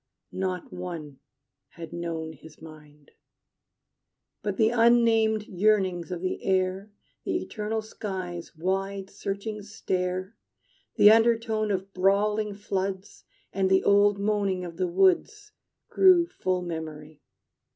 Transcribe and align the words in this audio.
Not 0.31 0.73
one 0.73 1.19
had 1.73 1.93
known 1.93 2.33
his 2.33 2.59
mind. 2.59 3.11
But 4.41 4.57
the 4.57 4.71
unnamed 4.71 5.43
yearnings 5.45 6.09
of 6.11 6.21
the 6.21 6.43
air, 6.43 6.89
The 7.23 7.37
eternal 7.37 7.83
sky's 7.83 8.55
wide 8.55 9.11
searching 9.11 9.61
stare, 9.61 10.35
The 10.95 11.11
undertone 11.11 11.69
of 11.69 11.93
brawling 11.93 12.55
floods, 12.55 13.25
And 13.53 13.69
the 13.69 13.83
old 13.83 14.17
moaning 14.17 14.65
of 14.65 14.77
the 14.77 14.87
woods 14.87 15.51
Grew 15.87 16.25
full 16.25 16.61
of 16.61 16.65
memory. 16.65 17.21